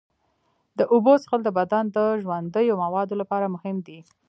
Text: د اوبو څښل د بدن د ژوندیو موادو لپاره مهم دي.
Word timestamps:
د 0.77 0.79
اوبو 0.93 1.13
څښل 1.21 1.41
د 1.43 1.49
بدن 1.59 1.83
د 1.95 1.97
ژوندیو 2.23 2.79
موادو 2.83 3.15
لپاره 3.21 3.45
مهم 3.55 3.77
دي. 3.87 3.99